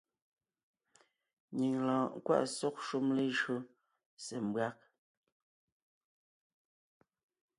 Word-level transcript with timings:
Nyìŋ 1.57 1.75
lɔɔn 1.87 2.09
nkwaʼ 2.17 2.43
sɔ́g 2.57 2.75
shúm 2.85 3.05
lejÿó 3.17 3.55
se 4.23 4.35
mbÿág. 4.47 4.75